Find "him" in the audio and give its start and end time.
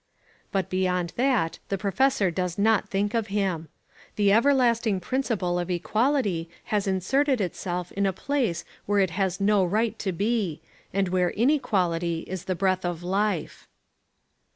3.27-3.69